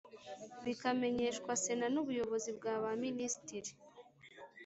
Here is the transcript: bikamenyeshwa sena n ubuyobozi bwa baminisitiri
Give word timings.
bikamenyeshwa 0.63 1.51
sena 1.63 1.87
n 1.93 1.95
ubuyobozi 2.01 2.49
bwa 2.57 2.73
baminisitiri 2.83 3.71